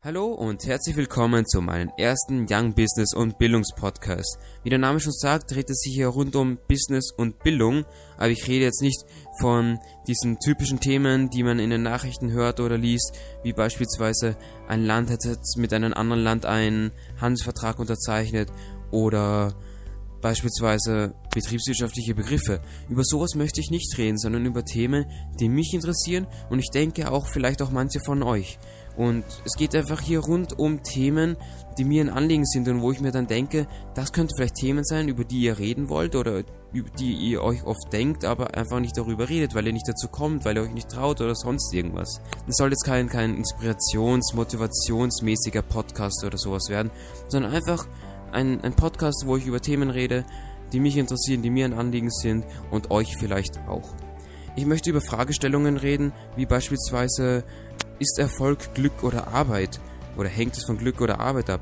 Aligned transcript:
Hallo 0.00 0.26
und 0.26 0.64
herzlich 0.64 0.94
willkommen 0.94 1.44
zu 1.44 1.60
meinem 1.60 1.90
ersten 1.98 2.46
Young 2.48 2.72
Business 2.72 3.12
und 3.16 3.36
Bildungspodcast. 3.36 4.38
Wie 4.62 4.70
der 4.70 4.78
Name 4.78 5.00
schon 5.00 5.12
sagt, 5.12 5.50
dreht 5.50 5.68
es 5.68 5.80
sich 5.80 5.92
hier 5.92 6.06
rund 6.06 6.36
um 6.36 6.56
Business 6.68 7.10
und 7.10 7.40
Bildung, 7.40 7.84
aber 8.16 8.30
ich 8.30 8.46
rede 8.46 8.64
jetzt 8.64 8.80
nicht 8.80 9.04
von 9.40 9.80
diesen 10.06 10.38
typischen 10.38 10.78
Themen, 10.78 11.30
die 11.30 11.42
man 11.42 11.58
in 11.58 11.70
den 11.70 11.82
Nachrichten 11.82 12.30
hört 12.30 12.60
oder 12.60 12.78
liest, 12.78 13.12
wie 13.42 13.52
beispielsweise 13.52 14.36
ein 14.68 14.84
Land 14.84 15.10
hat 15.10 15.24
jetzt 15.24 15.56
mit 15.58 15.72
einem 15.72 15.92
anderen 15.92 16.22
Land 16.22 16.46
einen 16.46 16.92
Handelsvertrag 17.20 17.80
unterzeichnet 17.80 18.52
oder 18.92 19.56
beispielsweise 20.20 21.14
betriebswirtschaftliche 21.34 22.14
Begriffe. 22.14 22.60
Über 22.88 23.02
sowas 23.04 23.34
möchte 23.34 23.60
ich 23.60 23.70
nicht 23.70 23.98
reden, 23.98 24.18
sondern 24.18 24.46
über 24.46 24.64
Themen, 24.64 25.06
die 25.40 25.48
mich 25.48 25.72
interessieren 25.74 26.26
und 26.50 26.58
ich 26.58 26.70
denke 26.70 27.10
auch 27.10 27.26
vielleicht 27.26 27.62
auch 27.62 27.70
manche 27.70 28.00
von 28.00 28.22
euch. 28.22 28.58
Und 28.98 29.24
es 29.44 29.54
geht 29.56 29.76
einfach 29.76 30.00
hier 30.00 30.18
rund 30.18 30.58
um 30.58 30.82
Themen, 30.82 31.36
die 31.78 31.84
mir 31.84 32.02
ein 32.02 32.10
Anliegen 32.10 32.44
sind 32.44 32.66
und 32.66 32.82
wo 32.82 32.90
ich 32.90 33.00
mir 33.00 33.12
dann 33.12 33.28
denke, 33.28 33.68
das 33.94 34.12
könnte 34.12 34.34
vielleicht 34.36 34.56
Themen 34.56 34.84
sein, 34.84 35.06
über 35.06 35.24
die 35.24 35.40
ihr 35.40 35.56
reden 35.56 35.88
wollt 35.88 36.16
oder 36.16 36.42
über 36.72 36.90
die 36.98 37.12
ihr 37.12 37.40
euch 37.44 37.62
oft 37.62 37.92
denkt, 37.92 38.24
aber 38.24 38.56
einfach 38.56 38.80
nicht 38.80 38.98
darüber 38.98 39.28
redet, 39.28 39.54
weil 39.54 39.68
ihr 39.68 39.72
nicht 39.72 39.86
dazu 39.86 40.08
kommt, 40.08 40.44
weil 40.44 40.56
ihr 40.56 40.64
euch 40.64 40.72
nicht 40.74 40.88
traut 40.88 41.20
oder 41.20 41.36
sonst 41.36 41.72
irgendwas. 41.72 42.20
Es 42.48 42.56
soll 42.56 42.70
jetzt 42.70 42.84
kein, 42.84 43.08
kein 43.08 43.40
Inspirations-, 43.40 44.34
motivationsmäßiger 44.34 45.62
Podcast 45.62 46.24
oder 46.24 46.36
sowas 46.36 46.68
werden, 46.68 46.90
sondern 47.28 47.52
einfach 47.52 47.86
ein, 48.32 48.64
ein 48.64 48.74
Podcast, 48.74 49.22
wo 49.26 49.36
ich 49.36 49.46
über 49.46 49.60
Themen 49.60 49.90
rede, 49.90 50.24
die 50.72 50.80
mich 50.80 50.96
interessieren, 50.96 51.42
die 51.42 51.50
mir 51.50 51.66
ein 51.66 51.72
Anliegen 51.72 52.10
sind 52.10 52.44
und 52.72 52.90
euch 52.90 53.16
vielleicht 53.16 53.60
auch. 53.68 53.94
Ich 54.58 54.66
möchte 54.66 54.90
über 54.90 55.00
Fragestellungen 55.00 55.76
reden, 55.76 56.12
wie 56.34 56.44
beispielsweise, 56.44 57.44
ist 57.98 58.18
Erfolg 58.18 58.74
Glück 58.74 59.02
oder 59.02 59.28
Arbeit? 59.28 59.80
Oder 60.16 60.28
hängt 60.28 60.56
es 60.56 60.64
von 60.64 60.78
Glück 60.78 61.00
oder 61.00 61.20
Arbeit 61.20 61.50
ab? 61.50 61.60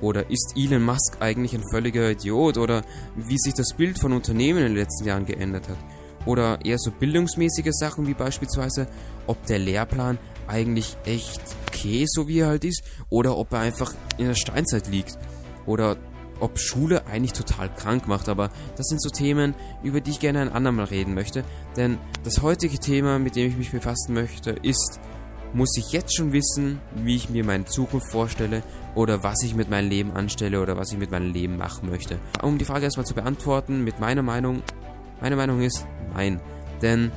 Oder 0.00 0.30
ist 0.30 0.54
Elon 0.56 0.82
Musk 0.82 1.16
eigentlich 1.20 1.54
ein 1.54 1.64
völliger 1.70 2.10
Idiot? 2.10 2.58
Oder 2.58 2.82
wie 3.14 3.38
sich 3.38 3.54
das 3.54 3.74
Bild 3.76 3.98
von 3.98 4.12
Unternehmen 4.12 4.58
in 4.58 4.66
den 4.66 4.76
letzten 4.76 5.06
Jahren 5.06 5.26
geändert 5.26 5.68
hat? 5.68 5.78
Oder 6.26 6.64
eher 6.64 6.78
so 6.78 6.90
bildungsmäßige 6.90 7.70
Sachen 7.70 8.06
wie 8.06 8.14
beispielsweise, 8.14 8.88
ob 9.26 9.44
der 9.46 9.58
Lehrplan 9.58 10.18
eigentlich 10.48 10.96
echt 11.04 11.40
okay, 11.68 12.04
so 12.08 12.28
wie 12.28 12.40
er 12.40 12.48
halt 12.48 12.64
ist, 12.64 12.82
oder 13.08 13.36
ob 13.36 13.52
er 13.52 13.60
einfach 13.60 13.94
in 14.18 14.26
der 14.26 14.34
Steinzeit 14.34 14.88
liegt. 14.88 15.18
Oder 15.66 15.96
ob 16.40 16.58
Schule 16.58 17.06
eigentlich 17.06 17.32
total 17.32 17.72
krank 17.74 18.08
macht, 18.08 18.28
aber 18.28 18.50
das 18.76 18.86
sind 18.86 19.00
so 19.00 19.08
Themen, 19.08 19.54
über 19.82 20.00
die 20.00 20.10
ich 20.10 20.20
gerne 20.20 20.40
ein 20.40 20.52
andermal 20.52 20.86
reden 20.86 21.14
möchte, 21.14 21.44
denn 21.76 21.98
das 22.24 22.42
heutige 22.42 22.78
Thema, 22.78 23.18
mit 23.18 23.36
dem 23.36 23.48
ich 23.48 23.56
mich 23.56 23.70
befassen 23.70 24.12
möchte, 24.12 24.50
ist, 24.50 25.00
muss 25.56 25.74
ich 25.78 25.90
jetzt 25.90 26.14
schon 26.14 26.34
wissen, 26.34 26.80
wie 26.94 27.16
ich 27.16 27.30
mir 27.30 27.42
meine 27.42 27.64
Zukunft 27.64 28.10
vorstelle 28.10 28.62
oder 28.94 29.22
was 29.22 29.42
ich 29.42 29.54
mit 29.54 29.70
meinem 29.70 29.88
Leben 29.88 30.12
anstelle 30.12 30.60
oder 30.60 30.76
was 30.76 30.92
ich 30.92 30.98
mit 30.98 31.10
meinem 31.10 31.32
Leben 31.32 31.56
machen 31.56 31.88
möchte. 31.88 32.18
Um 32.42 32.58
die 32.58 32.66
Frage 32.66 32.84
erstmal 32.84 33.06
zu 33.06 33.14
beantworten, 33.14 33.82
mit 33.82 33.98
meiner 33.98 34.20
Meinung, 34.22 34.62
meine 35.22 35.34
Meinung 35.34 35.62
ist 35.62 35.86
nein, 36.12 36.42
denn 36.82 37.10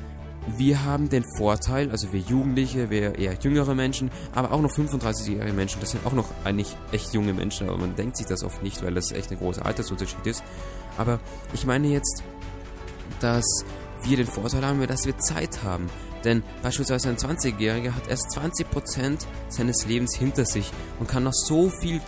wir 0.47 0.85
haben 0.85 1.09
den 1.09 1.25
Vorteil, 1.37 1.91
also 1.91 2.13
wir 2.13 2.21
Jugendliche, 2.21 2.89
wir 2.89 3.19
eher 3.19 3.33
jüngere 3.41 3.75
Menschen, 3.75 4.09
aber 4.33 4.53
auch 4.53 4.61
noch 4.61 4.71
35-jährige 4.71 5.51
Menschen, 5.51 5.81
das 5.81 5.91
sind 5.91 6.05
auch 6.05 6.13
noch 6.13 6.29
eigentlich 6.45 6.77
echt 6.93 7.13
junge 7.13 7.33
Menschen, 7.33 7.67
aber 7.67 7.77
man 7.77 7.97
denkt 7.97 8.15
sich 8.15 8.25
das 8.25 8.45
oft 8.45 8.63
nicht, 8.63 8.81
weil 8.81 8.93
das 8.93 9.11
echt 9.11 9.31
ein 9.31 9.37
großer 9.37 9.65
Altersunterschied 9.65 10.25
ist. 10.25 10.45
Aber 10.97 11.19
ich 11.53 11.65
meine 11.65 11.89
jetzt, 11.89 12.23
dass 13.19 13.65
wir 14.03 14.15
den 14.15 14.27
Vorteil 14.27 14.65
haben, 14.65 14.87
dass 14.87 15.05
wir 15.05 15.17
Zeit 15.17 15.61
haben. 15.61 15.89
Denn 16.23 16.43
beispielsweise 16.61 17.09
ein 17.09 17.17
20-Jähriger 17.17 17.93
hat 17.93 18.07
erst 18.07 18.27
20% 18.37 19.25
seines 19.47 19.85
Lebens 19.85 20.15
hinter 20.15 20.45
sich 20.45 20.71
und 20.99 21.07
kann 21.07 21.23
noch 21.23 21.33
so 21.33 21.69
viel 21.69 22.01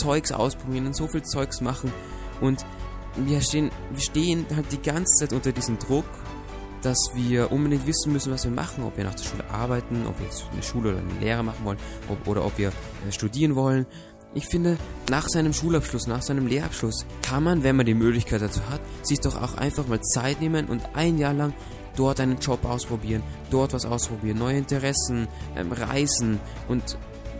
Zeugs 0.00 0.32
ausprobieren 0.32 0.86
und 0.86 0.96
so 0.96 1.06
viel 1.08 1.22
Zeugs 1.22 1.60
machen. 1.60 1.92
Und 2.40 2.64
wir 3.16 3.40
stehen, 3.40 3.70
wir 3.90 4.02
stehen 4.02 4.46
halt 4.54 4.70
die 4.72 4.82
ganze 4.82 5.14
Zeit 5.20 5.32
unter 5.32 5.52
diesem 5.52 5.78
Druck 5.78 6.04
dass 6.84 6.98
wir 7.14 7.50
unbedingt 7.50 7.86
wissen 7.86 8.12
müssen, 8.12 8.32
was 8.32 8.44
wir 8.44 8.50
machen, 8.50 8.84
ob 8.84 8.96
wir 8.96 9.04
nach 9.04 9.14
der 9.14 9.24
Schule 9.24 9.44
arbeiten, 9.50 10.06
ob 10.06 10.18
wir 10.18 10.26
jetzt 10.26 10.44
eine 10.52 10.62
Schule 10.62 10.90
oder 10.90 10.98
eine 10.98 11.20
Lehre 11.20 11.42
machen 11.42 11.64
wollen 11.64 11.78
ob, 12.08 12.28
oder 12.28 12.44
ob 12.44 12.58
wir 12.58 12.68
äh, 12.68 13.12
studieren 13.12 13.56
wollen. 13.56 13.86
Ich 14.34 14.46
finde, 14.46 14.76
nach 15.08 15.28
seinem 15.28 15.52
Schulabschluss, 15.52 16.06
nach 16.06 16.20
seinem 16.20 16.46
Lehrabschluss 16.46 17.06
kann 17.22 17.44
man, 17.44 17.62
wenn 17.62 17.76
man 17.76 17.86
die 17.86 17.94
Möglichkeit 17.94 18.42
dazu 18.42 18.60
hat, 18.68 18.80
sich 19.02 19.20
doch 19.20 19.40
auch 19.40 19.54
einfach 19.54 19.86
mal 19.86 20.00
Zeit 20.00 20.40
nehmen 20.40 20.66
und 20.66 20.82
ein 20.94 21.18
Jahr 21.18 21.32
lang 21.32 21.54
dort 21.96 22.20
einen 22.20 22.38
Job 22.38 22.64
ausprobieren, 22.64 23.22
dort 23.50 23.72
was 23.72 23.86
ausprobieren, 23.86 24.38
neue 24.38 24.58
Interessen, 24.58 25.28
ähm, 25.56 25.72
reisen 25.72 26.40
und 26.68 26.98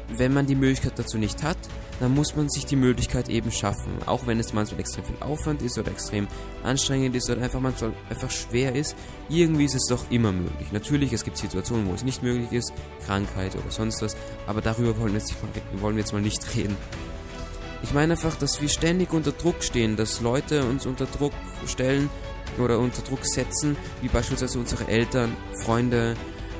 wenn 0.08 0.32
man 0.34 0.46
die 0.46 0.54
Möglichkeit 0.54 0.98
dazu 0.98 1.18
nicht 1.18 1.42
hat, 1.42 1.56
dann 2.00 2.14
muss 2.14 2.34
man 2.36 2.48
sich 2.48 2.66
die 2.66 2.76
Möglichkeit 2.76 3.28
eben 3.28 3.50
schaffen. 3.50 3.92
Auch 4.06 4.26
wenn 4.26 4.38
es 4.40 4.52
manchmal 4.52 4.80
extrem 4.80 5.04
viel 5.04 5.16
Aufwand 5.20 5.62
ist 5.62 5.78
oder 5.78 5.90
extrem 5.90 6.26
anstrengend 6.62 7.14
ist 7.16 7.30
oder 7.30 7.42
einfach 7.42 7.60
manchmal 7.60 7.92
einfach 8.10 8.30
schwer 8.30 8.74
ist, 8.74 8.96
irgendwie 9.28 9.64
ist 9.64 9.74
es 9.74 9.86
doch 9.88 10.10
immer 10.10 10.32
möglich. 10.32 10.72
Natürlich, 10.72 11.12
es 11.12 11.24
gibt 11.24 11.36
Situationen, 11.36 11.88
wo 11.88 11.94
es 11.94 12.04
nicht 12.04 12.22
möglich 12.22 12.52
ist, 12.52 12.72
Krankheit 13.06 13.54
oder 13.54 13.70
sonst 13.70 14.02
was, 14.02 14.16
aber 14.46 14.60
darüber 14.60 14.98
wollen 14.98 15.12
wir 15.12 15.20
jetzt, 15.20 15.34
mal, 15.42 15.80
wollen 15.80 15.96
wir 15.96 16.02
jetzt 16.02 16.12
mal 16.12 16.22
nicht 16.22 16.56
reden. 16.56 16.76
Ich 17.82 17.92
meine 17.92 18.14
einfach, 18.14 18.36
dass 18.36 18.62
wir 18.62 18.68
ständig 18.68 19.12
unter 19.12 19.32
Druck 19.32 19.62
stehen, 19.62 19.96
dass 19.96 20.20
Leute 20.20 20.64
uns 20.64 20.86
unter 20.86 21.04
Druck 21.06 21.34
stellen 21.66 22.08
oder 22.58 22.78
unter 22.78 23.02
Druck 23.02 23.24
setzen, 23.24 23.76
wie 24.00 24.08
beispielsweise 24.08 24.58
unsere 24.58 24.88
Eltern, 24.88 25.36
Freunde, 25.64 26.14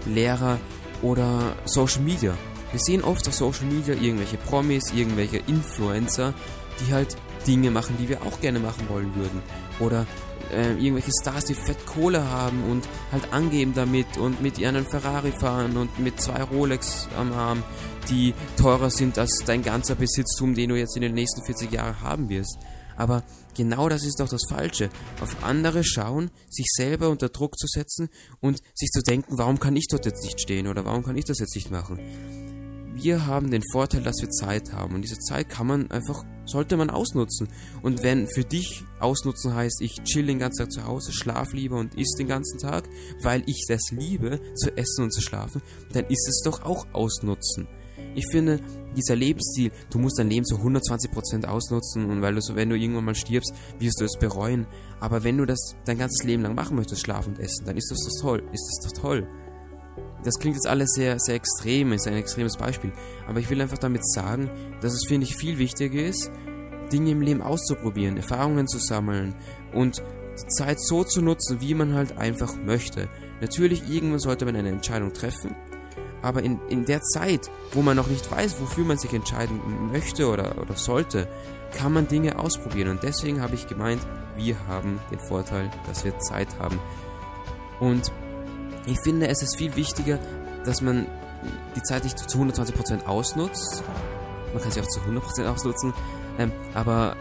Lehrer 0.07 0.59
oder 1.03 1.55
Social 1.65 2.03
Media. 2.03 2.37
Wir 2.71 2.81
sehen 2.81 3.05
oft 3.05 3.27
auf 3.29 3.35
Social 3.35 3.67
Media 3.67 3.95
irgendwelche 3.95 4.37
Promis, 4.37 4.93
irgendwelche 4.93 5.39
Influencer, 5.47 6.35
die 6.81 6.93
halt 6.93 7.17
Dinge 7.47 7.71
machen, 7.71 7.97
die 8.01 8.09
wir 8.09 8.23
auch 8.23 8.41
gerne 8.41 8.59
machen 8.59 8.89
wollen 8.89 9.15
würden. 9.15 9.43
Oder 9.79 10.07
äh, 10.53 10.73
irgendwelche 10.73 11.13
Stars, 11.21 11.45
die 11.45 11.55
fett 11.55 11.87
Kohle 11.87 12.29
haben 12.31 12.65
und 12.71 12.89
halt 13.13 13.33
angeben 13.33 13.73
damit 13.75 14.19
und 14.19 14.43
mit 14.43 14.59
ihren 14.59 14.85
Ferrari 14.85 15.33
fahren 15.33 15.77
und 15.77 15.99
mit 15.99 16.21
zwei 16.21 16.43
Rolex 16.43 17.09
am 17.19 17.33
Arm, 17.33 17.63
die 18.11 18.35
teurer 18.57 18.91
sind 18.91 19.19
als 19.19 19.43
dein 19.47 19.63
ganzer 19.63 19.95
Besitztum, 19.95 20.55
den 20.55 20.71
du 20.71 20.77
jetzt 20.77 20.97
in 20.97 21.03
den 21.03 21.15
nächsten 21.15 21.45
40 21.45 21.73
Jahren 21.73 22.01
haben 22.01 22.29
wirst. 22.29 22.59
Aber 22.97 23.23
genau 23.57 23.89
das 23.89 24.05
ist 24.05 24.21
doch 24.21 24.29
das 24.29 24.43
Falsche. 24.49 24.91
Auf 25.21 25.45
andere 25.45 25.85
schauen, 25.85 26.31
sich 26.49 26.67
selber 26.75 27.09
unter 27.11 27.29
Druck 27.29 27.59
zu 27.59 27.67
setzen 27.67 28.09
und 28.41 28.63
sich 28.75 28.91
zu 28.91 29.03
denken, 29.03 29.39
warum 29.39 29.59
kann 29.59 29.77
ich 29.77 29.87
dort 29.89 30.07
jetzt 30.07 30.25
nicht 30.25 30.41
stehen 30.41 30.67
oder 30.67 30.85
warum 30.85 31.03
kann 31.03 31.17
ich 31.17 31.25
das 31.25 31.39
jetzt 31.39 31.55
nicht 31.55 31.71
machen 31.71 31.99
wir 32.95 33.27
haben 33.27 33.51
den 33.51 33.63
Vorteil, 33.73 34.03
dass 34.03 34.21
wir 34.21 34.31
Zeit 34.31 34.73
haben. 34.73 34.95
Und 34.95 35.03
diese 35.03 35.19
Zeit 35.19 35.49
kann 35.49 35.67
man 35.67 35.91
einfach, 35.91 36.25
sollte 36.47 36.77
man 36.77 36.91
ausnutzen. 36.91 37.49
Und 37.83 38.03
wenn 38.03 38.29
für 38.29 38.45
dich 38.45 38.85
ausnutzen 39.01 39.55
heißt, 39.55 39.81
ich 39.83 40.03
chill 40.05 40.27
den 40.27 40.39
ganzen 40.39 40.65
Tag 40.65 40.73
zu 40.73 40.85
Hause, 40.85 41.13
schlaf 41.13 41.53
lieber 41.53 41.77
und 41.77 41.95
isst 41.97 42.19
den 42.19 42.29
ganzen 42.29 42.59
Tag, 42.59 42.89
weil 43.23 43.43
ich 43.47 43.65
das 43.69 43.91
liebe, 43.91 44.41
zu 44.55 44.77
essen 44.77 45.05
und 45.05 45.13
zu 45.13 45.21
schlafen, 45.21 45.61
dann 45.93 46.05
ist 46.07 46.29
es 46.29 46.43
doch 46.45 46.65
auch 46.65 46.87
ausnutzen. 46.93 47.67
Ich 48.15 48.27
finde, 48.31 48.61
dieser 48.97 49.17
Lebensstil, 49.17 49.73
du 49.91 49.99
musst 49.99 50.19
dein 50.19 50.29
Leben 50.29 50.45
zu 50.45 50.57
120% 50.57 51.47
ausnutzen 51.47 52.11
und 52.11 52.23
weil 52.23 52.35
du 52.35 52.41
so, 52.41 52.55
wenn 52.55 52.71
du 52.71 52.77
irgendwann 52.77 53.05
mal 53.05 53.15
stirbst, 53.15 53.53
wirst 53.79 54.01
du 54.01 54.05
es 54.05 54.17
bereuen. 54.19 54.67
Aber 55.01 55.25
wenn 55.25 55.37
du 55.37 55.45
das 55.45 55.75
dein 55.85 55.99
ganzes 55.99 56.25
Leben 56.25 56.43
lang 56.43 56.55
machen 56.55 56.77
möchtest, 56.77 57.03
schlafen 57.03 57.35
und 57.35 57.41
essen, 57.41 57.67
dann 57.67 57.77
ist 57.77 57.91
das 57.91 57.99
doch 58.05 58.21
toll. 58.21 58.43
Ist 58.53 58.83
das 58.83 58.93
doch 58.93 59.03
toll. 59.03 59.27
Das 60.23 60.39
klingt 60.39 60.57
jetzt 60.57 60.67
alles 60.67 60.91
sehr, 60.95 61.19
sehr 61.19 61.35
extrem, 61.35 61.93
ist 61.93 62.07
ein 62.07 62.15
extremes 62.15 62.57
Beispiel. 62.57 62.93
Aber 63.27 63.41
ich 63.41 63.51
will 63.51 63.61
einfach 63.61 63.79
damit 63.79 64.07
sagen, 64.07 64.51
dass 64.81 64.95
es, 64.95 65.05
finde 65.07 65.27
ich, 65.27 65.37
viel 65.37 65.59
wichtiger 65.59 66.03
ist, 66.03 66.31
Dinge 66.93 67.11
im 67.11 67.21
Leben 67.21 67.43
auszuprobieren, 67.43 68.17
Erfahrungen 68.17 68.67
zu 68.67 68.79
sammeln 68.79 69.35
und 69.73 70.03
die 70.41 70.49
Zeit 70.49 70.81
so 70.81 71.05
zu 71.05 71.21
nutzen, 71.23 71.61
wie 71.61 71.75
man 71.75 71.95
halt 71.95 72.17
einfach 72.19 72.57
möchte. 72.57 73.09
Natürlich, 73.41 73.89
irgendwann 73.89 74.19
sollte 74.19 74.45
man 74.45 74.57
eine 74.57 74.71
Entscheidung 74.71 75.13
treffen, 75.13 75.55
aber 76.25 76.43
in, 76.43 76.59
in 76.69 76.87
der 76.87 77.03
Zeit, 77.03 77.51
wo 77.73 77.83
man 77.83 77.97
noch 77.97 78.07
nicht 78.07 78.31
weiß, 78.31 78.59
wofür 78.59 78.85
man 78.85 78.97
sich 78.97 79.13
entscheiden 79.13 79.61
möchte 79.93 80.27
oder, 80.27 80.57
oder 80.59 80.75
sollte, 80.75 81.29
kann 81.77 81.93
man 81.93 82.09
Dinge 82.09 82.39
ausprobieren. 82.39 82.89
Und 82.89 83.03
deswegen 83.03 83.43
habe 83.43 83.55
ich 83.55 83.67
gemeint, 83.67 84.01
wir 84.35 84.57
haben 84.67 85.01
den 85.11 85.21
Vorteil, 85.21 85.71
dass 85.87 86.03
wir 86.05 86.19
Zeit 86.21 86.49
haben. 86.59 86.79
Und 87.79 88.11
ich 88.87 88.99
finde, 89.01 89.29
es 89.29 89.43
ist 89.43 89.57
viel 89.57 89.77
wichtiger, 89.77 90.19
dass 90.65 90.81
man 90.81 91.07
die 91.77 91.83
Zeit 91.83 92.05
nicht 92.05 92.19
zu 92.19 92.39
120% 92.39 93.05
ausnutzt. 93.05 93.85
Man 94.55 94.63
kann 94.63 94.73
sie 94.73 94.81
auch 94.81 94.89
zu 94.89 95.01
100% 95.01 95.47
ausnutzen. 95.47 95.93
Ähm, 96.39 96.53
aber 96.73 97.17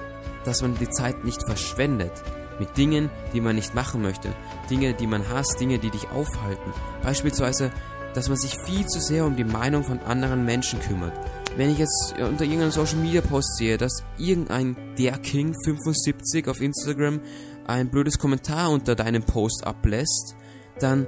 dass 0.46 0.62
man 0.62 0.76
die 0.76 0.90
Zeit 0.90 1.26
nicht 1.26 1.44
verschwendet 1.46 2.24
mit 2.60 2.78
Dingen, 2.78 3.10
die 3.34 3.42
man 3.42 3.56
nicht 3.56 3.76
machen 3.76 4.02
möchte. 4.02 4.34
Dinge, 4.70 4.94
die 4.94 5.08
man 5.08 5.28
hasst, 5.30 5.60
Dinge, 5.60 5.80
die 5.80 5.90
dich 5.90 6.10
aufhalten. 6.12 6.72
Beispielsweise, 7.02 7.72
dass 8.14 8.30
man 8.30 8.38
sich 8.38 8.58
viel 8.66 8.86
zu 8.86 9.00
sehr 9.00 9.26
um 9.26 9.36
die 9.36 9.44
Meinung 9.44 9.84
von 9.84 10.00
anderen 10.00 10.46
Menschen 10.46 10.80
kümmert. 10.80 11.14
Wenn 11.56 11.70
ich 11.70 11.78
jetzt 11.78 12.16
unter 12.18 12.44
irgendeinem 12.44 12.72
Social 12.72 12.98
Media 12.98 13.22
Post 13.22 13.58
sehe, 13.58 13.78
dass 13.78 14.04
irgendein 14.18 14.76
der 14.98 15.18
King 15.20 15.56
75 15.66 16.48
auf 16.48 16.62
Instagram 16.62 17.20
ein 17.68 17.90
blödes 17.90 18.18
Kommentar 18.18 18.72
unter 18.72 18.96
deinem 18.96 19.24
Post 19.24 19.64
ablässt, 19.66 20.36
dann 20.80 21.08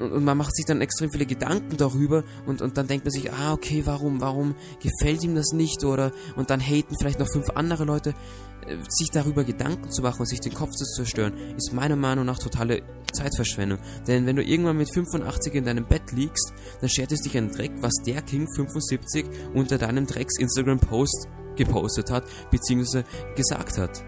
und, 0.00 0.24
man 0.24 0.36
macht 0.36 0.54
sich 0.54 0.64
dann 0.64 0.80
extrem 0.80 1.10
viele 1.10 1.26
Gedanken 1.26 1.76
darüber 1.76 2.24
und, 2.46 2.62
und 2.62 2.76
dann 2.76 2.86
denkt 2.86 3.04
man 3.04 3.12
sich, 3.12 3.32
ah, 3.32 3.52
okay, 3.52 3.82
warum, 3.84 4.20
warum 4.20 4.54
gefällt 4.82 5.22
ihm 5.24 5.34
das 5.34 5.52
nicht 5.52 5.84
oder 5.84 6.12
und 6.36 6.50
dann 6.50 6.60
haten 6.60 6.96
vielleicht 6.98 7.18
noch 7.18 7.30
fünf 7.30 7.50
andere 7.50 7.84
Leute. 7.84 8.14
Äh, 8.66 8.76
sich 8.88 9.10
darüber 9.10 9.44
Gedanken 9.44 9.90
zu 9.90 10.02
machen 10.02 10.20
und 10.20 10.26
sich 10.28 10.40
den 10.40 10.54
Kopf 10.54 10.70
zu 10.70 10.84
zerstören, 10.84 11.32
ist 11.56 11.72
meiner 11.72 11.96
Meinung 11.96 12.26
nach 12.26 12.38
totale 12.38 12.82
Zeitverschwendung. 13.12 13.78
Denn 14.06 14.26
wenn 14.26 14.36
du 14.36 14.42
irgendwann 14.42 14.76
mit 14.76 14.92
85 14.92 15.54
in 15.54 15.64
deinem 15.64 15.86
Bett 15.86 16.12
liegst, 16.12 16.52
dann 16.80 16.88
schert 16.88 17.12
es 17.12 17.22
dich 17.22 17.36
ein 17.36 17.50
Dreck, 17.50 17.72
was 17.80 17.92
der 18.06 18.22
King 18.22 18.46
75 18.54 19.26
unter 19.54 19.78
deinem 19.78 20.06
Drecks 20.06 20.38
Instagram 20.38 20.78
Post 20.78 21.28
gepostet 21.56 22.10
hat, 22.10 22.24
beziehungsweise 22.50 23.04
gesagt 23.34 23.78
hat. 23.78 24.02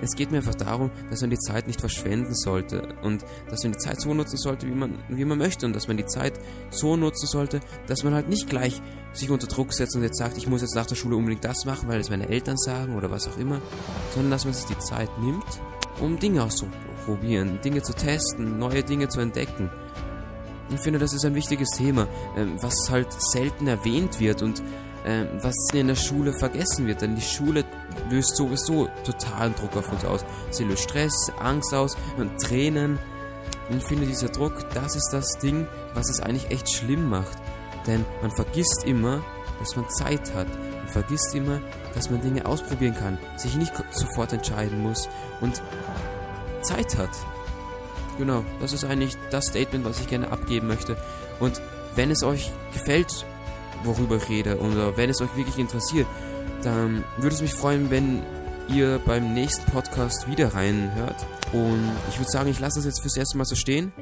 Es 0.00 0.16
geht 0.16 0.30
mir 0.30 0.38
einfach 0.38 0.54
darum, 0.54 0.90
dass 1.10 1.20
man 1.20 1.30
die 1.30 1.38
Zeit 1.38 1.66
nicht 1.66 1.80
verschwenden 1.80 2.34
sollte 2.34 2.88
und 3.02 3.24
dass 3.48 3.62
man 3.62 3.72
die 3.72 3.78
Zeit 3.78 4.00
so 4.00 4.12
nutzen 4.12 4.36
sollte, 4.36 4.66
wie 4.66 4.74
man, 4.74 4.98
wie 5.08 5.24
man 5.24 5.38
möchte 5.38 5.66
und 5.66 5.74
dass 5.74 5.88
man 5.88 5.96
die 5.96 6.06
Zeit 6.06 6.34
so 6.70 6.96
nutzen 6.96 7.26
sollte, 7.26 7.60
dass 7.86 8.02
man 8.02 8.14
halt 8.14 8.28
nicht 8.28 8.48
gleich 8.48 8.80
sich 9.12 9.30
unter 9.30 9.46
Druck 9.46 9.72
setzt 9.72 9.96
und 9.96 10.02
jetzt 10.02 10.18
sagt, 10.18 10.36
ich 10.36 10.48
muss 10.48 10.62
jetzt 10.62 10.74
nach 10.74 10.86
der 10.86 10.96
Schule 10.96 11.16
unbedingt 11.16 11.44
das 11.44 11.64
machen, 11.64 11.88
weil 11.88 12.00
es 12.00 12.10
meine 12.10 12.28
Eltern 12.28 12.56
sagen 12.56 12.96
oder 12.96 13.10
was 13.10 13.28
auch 13.28 13.38
immer, 13.38 13.60
sondern 14.14 14.32
dass 14.32 14.44
man 14.44 14.54
sich 14.54 14.66
die 14.66 14.78
Zeit 14.78 15.10
nimmt, 15.20 15.44
um 16.00 16.18
Dinge 16.18 16.42
auszuprobieren, 16.42 17.60
Dinge 17.62 17.82
zu 17.82 17.94
testen, 17.94 18.58
neue 18.58 18.82
Dinge 18.82 19.08
zu 19.08 19.20
entdecken. 19.20 19.70
Ich 20.70 20.80
finde, 20.80 20.98
das 20.98 21.12
ist 21.12 21.24
ein 21.24 21.34
wichtiges 21.34 21.70
Thema, 21.70 22.08
ähm, 22.36 22.56
was 22.60 22.74
halt 22.90 23.08
selten 23.12 23.66
erwähnt 23.66 24.18
wird 24.18 24.42
und 24.42 24.62
ähm, 25.04 25.28
was 25.40 25.54
in 25.72 25.88
der 25.88 25.96
Schule 25.96 26.32
vergessen 26.32 26.86
wird. 26.86 27.02
Denn 27.02 27.14
die 27.14 27.22
Schule 27.22 27.64
löst 28.10 28.36
sowieso 28.36 28.88
totalen 29.04 29.54
Druck 29.54 29.76
auf 29.76 29.92
uns 29.92 30.04
aus. 30.04 30.24
Sie 30.50 30.64
löst 30.64 30.84
Stress, 30.84 31.32
Angst 31.38 31.74
aus 31.74 31.96
und 32.16 32.38
Tränen. 32.40 32.98
Und 33.68 33.78
ich 33.78 33.84
finde, 33.84 34.06
dieser 34.06 34.28
Druck, 34.28 34.68
das 34.74 34.96
ist 34.96 35.10
das 35.12 35.38
Ding, 35.38 35.66
was 35.94 36.08
es 36.10 36.20
eigentlich 36.20 36.50
echt 36.50 36.70
schlimm 36.70 37.08
macht. 37.08 37.38
Denn 37.86 38.04
man 38.22 38.30
vergisst 38.30 38.84
immer, 38.84 39.22
dass 39.60 39.76
man 39.76 39.88
Zeit 39.90 40.34
hat. 40.34 40.48
Man 40.48 40.88
vergisst 40.88 41.34
immer, 41.34 41.60
dass 41.94 42.10
man 42.10 42.20
Dinge 42.20 42.44
ausprobieren 42.46 42.94
kann, 42.94 43.18
sich 43.36 43.56
nicht 43.56 43.72
sofort 43.92 44.32
entscheiden 44.32 44.80
muss 44.80 45.08
und 45.40 45.62
Zeit 46.62 46.96
hat. 46.96 47.10
Genau, 48.18 48.44
das 48.60 48.72
ist 48.72 48.84
eigentlich 48.84 49.16
das 49.30 49.46
Statement, 49.46 49.84
was 49.84 50.00
ich 50.00 50.06
gerne 50.06 50.30
abgeben 50.30 50.68
möchte. 50.68 50.96
Und 51.40 51.60
wenn 51.94 52.10
es 52.10 52.22
euch 52.22 52.52
gefällt, 52.72 53.26
worüber 53.84 54.16
ich 54.16 54.28
rede 54.28 54.58
oder 54.58 54.96
wenn 54.96 55.10
es 55.10 55.20
euch 55.20 55.36
wirklich 55.36 55.58
interessiert, 55.58 56.06
dann 56.62 57.04
würde 57.18 57.34
es 57.34 57.42
mich 57.42 57.54
freuen, 57.54 57.90
wenn 57.90 58.22
ihr 58.68 59.00
beim 59.04 59.34
nächsten 59.34 59.70
Podcast 59.70 60.28
wieder 60.28 60.54
reinhört. 60.54 61.26
Und 61.52 61.92
ich 62.08 62.18
würde 62.18 62.30
sagen, 62.30 62.50
ich 62.50 62.60
lasse 62.60 62.78
das 62.78 62.86
jetzt 62.86 63.00
fürs 63.00 63.16
erste 63.16 63.36
Mal 63.36 63.44
so 63.44 63.54
stehen. 63.54 63.92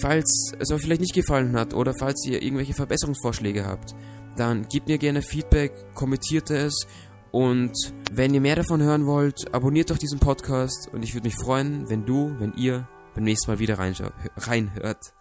Falls 0.00 0.52
es 0.58 0.70
euch 0.70 0.82
vielleicht 0.82 1.00
nicht 1.00 1.14
gefallen 1.14 1.56
hat 1.56 1.74
oder 1.74 1.94
falls 1.98 2.24
ihr 2.26 2.42
irgendwelche 2.42 2.74
Verbesserungsvorschläge 2.74 3.66
habt, 3.66 3.94
dann 4.36 4.68
gebt 4.68 4.88
mir 4.88 4.98
gerne 4.98 5.22
Feedback, 5.22 5.72
kommentiert 5.94 6.50
es 6.50 6.86
und 7.32 7.72
wenn 8.12 8.34
ihr 8.34 8.40
mehr 8.40 8.56
davon 8.56 8.82
hören 8.82 9.06
wollt, 9.06 9.52
abonniert 9.52 9.90
doch 9.90 9.98
diesen 9.98 10.18
Podcast 10.18 10.88
und 10.92 11.02
ich 11.02 11.14
würde 11.14 11.26
mich 11.26 11.36
freuen, 11.36 11.88
wenn 11.88 12.04
du, 12.04 12.34
wenn 12.38 12.52
ihr 12.54 12.88
beim 13.14 13.24
nächsten 13.24 13.50
Mal 13.50 13.58
wieder 13.58 13.78
reinhört. 13.78 15.12